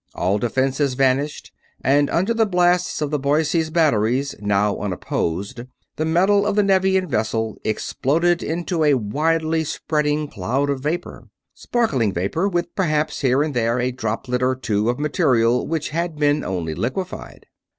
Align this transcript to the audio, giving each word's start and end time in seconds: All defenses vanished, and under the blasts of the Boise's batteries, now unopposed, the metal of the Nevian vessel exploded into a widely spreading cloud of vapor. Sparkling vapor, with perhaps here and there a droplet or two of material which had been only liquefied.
All 0.15 0.39
defenses 0.39 0.95
vanished, 0.95 1.51
and 1.83 2.09
under 2.09 2.33
the 2.33 2.47
blasts 2.47 3.01
of 3.03 3.11
the 3.11 3.19
Boise's 3.19 3.69
batteries, 3.69 4.33
now 4.39 4.75
unopposed, 4.79 5.65
the 5.95 6.05
metal 6.05 6.43
of 6.43 6.55
the 6.55 6.63
Nevian 6.63 7.05
vessel 7.07 7.59
exploded 7.63 8.41
into 8.41 8.83
a 8.83 8.95
widely 8.95 9.63
spreading 9.63 10.27
cloud 10.27 10.71
of 10.71 10.79
vapor. 10.79 11.27
Sparkling 11.53 12.13
vapor, 12.13 12.49
with 12.49 12.73
perhaps 12.73 13.21
here 13.21 13.43
and 13.43 13.53
there 13.53 13.79
a 13.79 13.91
droplet 13.91 14.41
or 14.41 14.55
two 14.55 14.89
of 14.89 14.97
material 14.97 15.67
which 15.67 15.89
had 15.89 16.15
been 16.17 16.43
only 16.43 16.73
liquefied. 16.73 17.45